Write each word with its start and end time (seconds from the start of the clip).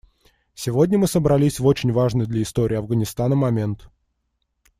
Сегодня 0.55 0.97
мы 0.97 1.05
собрались 1.05 1.59
в 1.59 1.65
очень 1.67 1.91
важный 1.93 2.25
для 2.25 2.41
истории 2.41 2.75
Афганистана 2.75 3.35
момент. 3.35 3.87